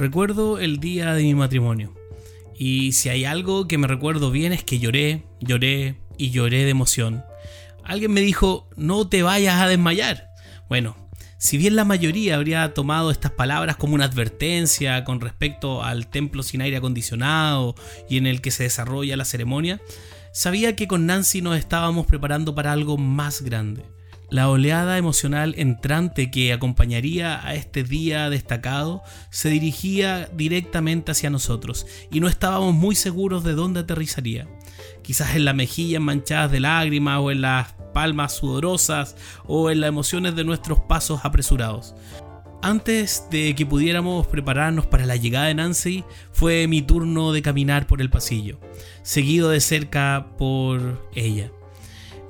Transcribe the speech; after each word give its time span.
Recuerdo 0.00 0.58
el 0.58 0.80
día 0.80 1.12
de 1.12 1.22
mi 1.22 1.34
matrimonio. 1.34 1.94
Y 2.58 2.92
si 2.92 3.10
hay 3.10 3.26
algo 3.26 3.68
que 3.68 3.76
me 3.76 3.86
recuerdo 3.86 4.30
bien 4.30 4.50
es 4.54 4.64
que 4.64 4.78
lloré, 4.78 5.26
lloré 5.40 6.00
y 6.16 6.30
lloré 6.30 6.64
de 6.64 6.70
emoción. 6.70 7.22
Alguien 7.84 8.10
me 8.10 8.22
dijo, 8.22 8.66
no 8.76 9.06
te 9.10 9.22
vayas 9.22 9.60
a 9.60 9.68
desmayar. 9.68 10.30
Bueno, 10.70 10.96
si 11.36 11.58
bien 11.58 11.76
la 11.76 11.84
mayoría 11.84 12.36
habría 12.36 12.72
tomado 12.72 13.10
estas 13.10 13.32
palabras 13.32 13.76
como 13.76 13.94
una 13.94 14.06
advertencia 14.06 15.04
con 15.04 15.20
respecto 15.20 15.82
al 15.84 16.06
templo 16.06 16.42
sin 16.42 16.62
aire 16.62 16.78
acondicionado 16.78 17.74
y 18.08 18.16
en 18.16 18.26
el 18.26 18.40
que 18.40 18.52
se 18.52 18.62
desarrolla 18.62 19.18
la 19.18 19.26
ceremonia, 19.26 19.82
sabía 20.32 20.76
que 20.76 20.88
con 20.88 21.04
Nancy 21.04 21.42
nos 21.42 21.58
estábamos 21.58 22.06
preparando 22.06 22.54
para 22.54 22.72
algo 22.72 22.96
más 22.96 23.42
grande. 23.42 23.84
La 24.30 24.48
oleada 24.48 24.96
emocional 24.96 25.54
entrante 25.58 26.30
que 26.30 26.52
acompañaría 26.52 27.44
a 27.44 27.56
este 27.56 27.82
día 27.82 28.30
destacado 28.30 29.02
se 29.28 29.48
dirigía 29.48 30.30
directamente 30.32 31.10
hacia 31.10 31.30
nosotros 31.30 31.84
y 32.12 32.20
no 32.20 32.28
estábamos 32.28 32.72
muy 32.72 32.94
seguros 32.94 33.42
de 33.42 33.54
dónde 33.54 33.80
aterrizaría. 33.80 34.46
Quizás 35.02 35.34
en 35.34 35.44
las 35.44 35.56
mejillas 35.56 36.00
manchadas 36.00 36.52
de 36.52 36.60
lágrimas 36.60 37.18
o 37.20 37.32
en 37.32 37.40
las 37.40 37.72
palmas 37.92 38.32
sudorosas 38.36 39.16
o 39.46 39.68
en 39.68 39.80
las 39.80 39.88
emociones 39.88 40.36
de 40.36 40.44
nuestros 40.44 40.78
pasos 40.78 41.24
apresurados. 41.24 41.96
Antes 42.62 43.26
de 43.32 43.56
que 43.56 43.66
pudiéramos 43.66 44.28
prepararnos 44.28 44.86
para 44.86 45.06
la 45.06 45.16
llegada 45.16 45.46
de 45.46 45.54
Nancy, 45.54 46.04
fue 46.30 46.68
mi 46.68 46.82
turno 46.82 47.32
de 47.32 47.42
caminar 47.42 47.88
por 47.88 48.00
el 48.00 48.10
pasillo, 48.10 48.60
seguido 49.02 49.48
de 49.48 49.60
cerca 49.60 50.28
por 50.38 51.08
ella. 51.16 51.50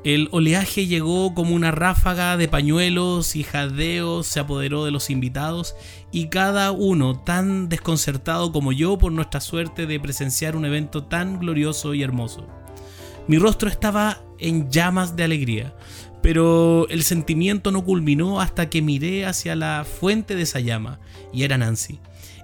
El 0.03 0.29
oleaje 0.33 0.87
llegó 0.87 1.35
como 1.35 1.55
una 1.55 1.73
ráfaga 1.73 2.39
de 2.39 2.49
pañuelos 2.49 3.37
y 3.37 3.43
jadeos 3.43 4.27
se 4.27 4.41
apoderó 4.41 4.87
de 4.87 4.91
los 4.91 5.11
invitados 5.11 5.77
y 6.11 6.29
cada 6.29 6.73
uno 6.73 7.19
tan 7.21 7.69
desconcertado 7.69 8.51
como 8.51 8.73
yo 8.73 8.97
por 8.97 9.13
nuestra 9.13 9.43
suerte 9.43 9.85
de 9.85 10.01
presenciar 10.01 10.57
un 10.57 10.65
evento 10.65 11.05
tan 11.05 11.39
glorioso 11.39 11.93
y 11.93 12.03
hermoso. 12.03 12.47
Mi 13.29 13.37
rostro 13.37 13.69
estaba 13.69 14.23
en 14.39 14.71
llamas 14.71 15.17
de 15.17 15.25
alegría, 15.25 15.75
pero 16.23 16.89
el 16.89 17.03
sentimiento 17.03 17.71
no 17.71 17.85
culminó 17.85 18.41
hasta 18.41 18.71
que 18.71 18.81
miré 18.81 19.27
hacia 19.27 19.55
la 19.55 19.85
fuente 19.85 20.35
de 20.35 20.43
esa 20.43 20.61
llama 20.61 20.99
y 21.31 21.43
era 21.43 21.59
Nancy. 21.59 22.01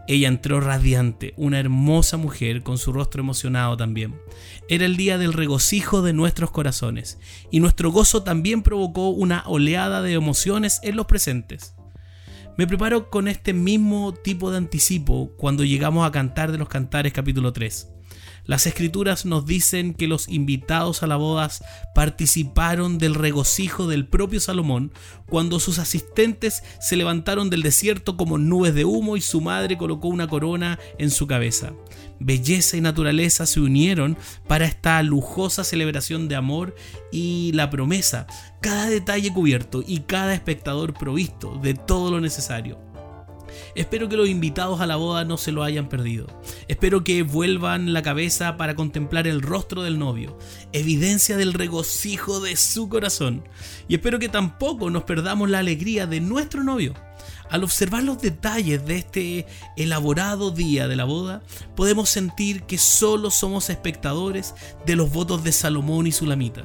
Ella 0.08 0.28
entró 0.28 0.60
radiante, 0.60 1.34
una 1.36 1.58
hermosa 1.58 2.16
mujer 2.16 2.62
con 2.62 2.78
su 2.78 2.92
rostro 2.92 3.22
emocionado 3.22 3.76
también. 3.76 4.14
Era 4.68 4.84
el 4.84 4.96
día 4.96 5.18
del 5.18 5.32
regocijo 5.32 6.02
de 6.02 6.12
nuestros 6.12 6.52
corazones, 6.52 7.18
y 7.50 7.58
nuestro 7.58 7.90
gozo 7.90 8.22
también 8.22 8.62
provocó 8.62 9.08
una 9.08 9.42
oleada 9.46 10.02
de 10.02 10.12
emociones 10.12 10.78
en 10.84 10.96
los 10.96 11.06
presentes. 11.06 11.74
Me 12.56 12.66
preparo 12.66 13.10
con 13.10 13.28
este 13.28 13.52
mismo 13.52 14.14
tipo 14.14 14.50
de 14.50 14.58
anticipo 14.58 15.32
cuando 15.36 15.64
llegamos 15.64 16.06
a 16.06 16.12
cantar 16.12 16.52
de 16.52 16.58
los 16.58 16.68
Cantares 16.68 17.12
capítulo 17.12 17.52
3. 17.52 17.88
Las 18.46 18.66
escrituras 18.66 19.26
nos 19.26 19.44
dicen 19.44 19.92
que 19.92 20.06
los 20.06 20.28
invitados 20.28 21.02
a 21.02 21.08
la 21.08 21.16
boda 21.16 21.50
participaron 21.94 22.98
del 22.98 23.16
regocijo 23.16 23.88
del 23.88 24.06
propio 24.06 24.38
Salomón 24.38 24.92
cuando 25.28 25.58
sus 25.58 25.80
asistentes 25.80 26.62
se 26.80 26.96
levantaron 26.96 27.50
del 27.50 27.62
desierto 27.62 28.16
como 28.16 28.38
nubes 28.38 28.74
de 28.74 28.84
humo 28.84 29.16
y 29.16 29.20
su 29.20 29.40
madre 29.40 29.76
colocó 29.76 30.08
una 30.08 30.28
corona 30.28 30.78
en 30.98 31.10
su 31.10 31.26
cabeza. 31.26 31.72
Belleza 32.20 32.76
y 32.76 32.80
naturaleza 32.80 33.46
se 33.46 33.60
unieron 33.60 34.16
para 34.46 34.64
esta 34.64 35.02
lujosa 35.02 35.64
celebración 35.64 36.28
de 36.28 36.36
amor 36.36 36.76
y 37.10 37.50
la 37.52 37.68
promesa, 37.68 38.28
cada 38.62 38.88
detalle 38.88 39.32
cubierto 39.32 39.82
y 39.84 40.00
cada 40.00 40.34
espectador 40.34 40.94
provisto 40.94 41.58
de 41.60 41.74
todo 41.74 42.12
lo 42.12 42.20
necesario. 42.20 42.85
Espero 43.74 44.08
que 44.08 44.16
los 44.16 44.28
invitados 44.28 44.80
a 44.80 44.86
la 44.86 44.96
boda 44.96 45.24
no 45.24 45.36
se 45.36 45.52
lo 45.52 45.62
hayan 45.62 45.88
perdido. 45.88 46.26
Espero 46.68 47.04
que 47.04 47.22
vuelvan 47.22 47.92
la 47.92 48.02
cabeza 48.02 48.56
para 48.56 48.74
contemplar 48.74 49.26
el 49.26 49.42
rostro 49.42 49.82
del 49.82 49.98
novio, 49.98 50.38
evidencia 50.72 51.36
del 51.36 51.52
regocijo 51.52 52.40
de 52.40 52.56
su 52.56 52.88
corazón. 52.88 53.44
Y 53.88 53.94
espero 53.94 54.18
que 54.18 54.28
tampoco 54.28 54.90
nos 54.90 55.04
perdamos 55.04 55.50
la 55.50 55.58
alegría 55.58 56.06
de 56.06 56.20
nuestro 56.20 56.64
novio. 56.64 56.94
Al 57.50 57.62
observar 57.62 58.02
los 58.02 58.20
detalles 58.20 58.84
de 58.86 58.96
este 58.96 59.46
elaborado 59.76 60.50
día 60.50 60.88
de 60.88 60.96
la 60.96 61.04
boda, 61.04 61.42
podemos 61.76 62.08
sentir 62.08 62.64
que 62.64 62.78
solo 62.78 63.30
somos 63.30 63.70
espectadores 63.70 64.54
de 64.84 64.96
los 64.96 65.12
votos 65.12 65.44
de 65.44 65.52
Salomón 65.52 66.06
y 66.06 66.12
Sulamita 66.12 66.64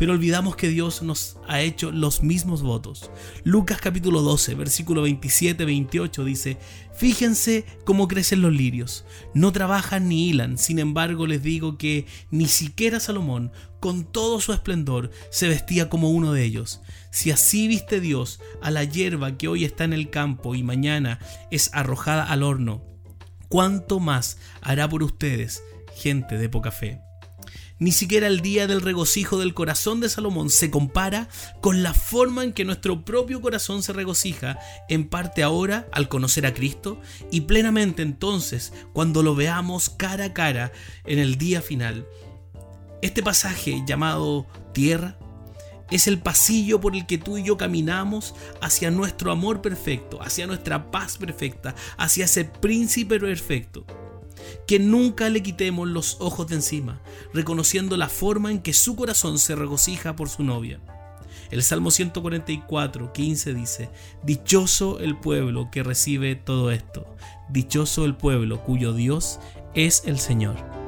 pero 0.00 0.14
olvidamos 0.14 0.56
que 0.56 0.68
Dios 0.68 1.02
nos 1.02 1.36
ha 1.46 1.60
hecho 1.60 1.92
los 1.92 2.22
mismos 2.22 2.62
votos. 2.62 3.10
Lucas 3.44 3.82
capítulo 3.82 4.22
12, 4.22 4.54
versículo 4.54 5.06
27-28 5.06 6.24
dice, 6.24 6.56
Fíjense 6.94 7.66
cómo 7.84 8.08
crecen 8.08 8.40
los 8.40 8.50
lirios, 8.50 9.04
no 9.34 9.52
trabajan 9.52 10.08
ni 10.08 10.30
hilan, 10.30 10.56
sin 10.56 10.78
embargo 10.78 11.26
les 11.26 11.42
digo 11.42 11.76
que 11.76 12.06
ni 12.30 12.46
siquiera 12.46 12.98
Salomón, 12.98 13.52
con 13.78 14.10
todo 14.10 14.40
su 14.40 14.54
esplendor, 14.54 15.10
se 15.28 15.48
vestía 15.48 15.90
como 15.90 16.08
uno 16.08 16.32
de 16.32 16.44
ellos. 16.44 16.80
Si 17.10 17.30
así 17.30 17.68
viste 17.68 18.00
Dios 18.00 18.40
a 18.62 18.70
la 18.70 18.84
hierba 18.84 19.36
que 19.36 19.48
hoy 19.48 19.66
está 19.66 19.84
en 19.84 19.92
el 19.92 20.08
campo 20.08 20.54
y 20.54 20.62
mañana 20.62 21.18
es 21.50 21.68
arrojada 21.74 22.24
al 22.24 22.42
horno, 22.42 22.82
¿cuánto 23.50 24.00
más 24.00 24.38
hará 24.62 24.88
por 24.88 25.02
ustedes, 25.02 25.62
gente 25.94 26.38
de 26.38 26.48
poca 26.48 26.70
fe? 26.70 27.09
Ni 27.80 27.92
siquiera 27.92 28.26
el 28.26 28.42
día 28.42 28.66
del 28.66 28.82
regocijo 28.82 29.38
del 29.38 29.54
corazón 29.54 30.00
de 30.00 30.10
Salomón 30.10 30.50
se 30.50 30.70
compara 30.70 31.30
con 31.62 31.82
la 31.82 31.94
forma 31.94 32.44
en 32.44 32.52
que 32.52 32.66
nuestro 32.66 33.06
propio 33.06 33.40
corazón 33.40 33.82
se 33.82 33.94
regocija, 33.94 34.58
en 34.90 35.08
parte 35.08 35.42
ahora 35.42 35.88
al 35.90 36.06
conocer 36.06 36.44
a 36.44 36.52
Cristo 36.52 37.00
y 37.30 37.40
plenamente 37.42 38.02
entonces 38.02 38.74
cuando 38.92 39.22
lo 39.22 39.34
veamos 39.34 39.88
cara 39.88 40.26
a 40.26 40.32
cara 40.34 40.72
en 41.06 41.18
el 41.18 41.38
día 41.38 41.62
final. 41.62 42.06
Este 43.00 43.22
pasaje 43.22 43.82
llamado 43.86 44.46
tierra 44.74 45.18
es 45.90 46.06
el 46.06 46.18
pasillo 46.18 46.82
por 46.82 46.94
el 46.94 47.06
que 47.06 47.16
tú 47.16 47.38
y 47.38 47.44
yo 47.44 47.56
caminamos 47.56 48.34
hacia 48.60 48.90
nuestro 48.90 49.32
amor 49.32 49.62
perfecto, 49.62 50.22
hacia 50.22 50.46
nuestra 50.46 50.90
paz 50.90 51.16
perfecta, 51.16 51.74
hacia 51.96 52.26
ese 52.26 52.44
príncipe 52.44 53.18
perfecto 53.18 53.86
que 54.66 54.78
nunca 54.78 55.28
le 55.28 55.42
quitemos 55.42 55.88
los 55.88 56.16
ojos 56.20 56.46
de 56.48 56.56
encima, 56.56 57.00
reconociendo 57.32 57.96
la 57.96 58.08
forma 58.08 58.50
en 58.50 58.60
que 58.60 58.72
su 58.72 58.96
corazón 58.96 59.38
se 59.38 59.54
regocija 59.54 60.16
por 60.16 60.28
su 60.28 60.42
novia. 60.42 60.80
El 61.50 61.62
Salmo 61.62 61.90
144, 61.90 63.12
15 63.12 63.54
dice, 63.54 63.90
Dichoso 64.22 65.00
el 65.00 65.16
pueblo 65.16 65.68
que 65.70 65.82
recibe 65.82 66.36
todo 66.36 66.70
esto, 66.70 67.16
dichoso 67.48 68.04
el 68.04 68.16
pueblo 68.16 68.62
cuyo 68.62 68.92
Dios 68.92 69.40
es 69.74 70.04
el 70.06 70.18
Señor. 70.18 70.79